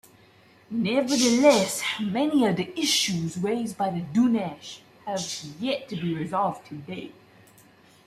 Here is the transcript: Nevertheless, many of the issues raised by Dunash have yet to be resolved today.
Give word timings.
Nevertheless, 0.71 1.83
many 1.99 2.47
of 2.47 2.55
the 2.55 2.73
issues 2.75 3.37
raised 3.37 3.77
by 3.77 3.89
Dunash 4.11 4.79
have 5.05 5.21
yet 5.59 5.87
to 5.89 5.95
be 5.95 6.15
resolved 6.15 6.65
today. 6.65 7.11